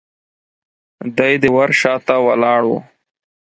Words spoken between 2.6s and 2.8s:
و.